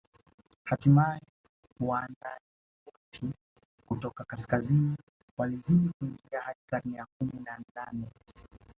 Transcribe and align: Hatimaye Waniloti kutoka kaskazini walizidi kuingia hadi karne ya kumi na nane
Hatimaye 0.65 1.21
Waniloti 1.79 3.33
kutoka 3.85 4.23
kaskazini 4.23 4.97
walizidi 5.37 5.89
kuingia 5.99 6.41
hadi 6.41 6.59
karne 6.69 6.97
ya 6.97 7.05
kumi 7.19 7.39
na 7.45 7.59
nane 7.75 8.07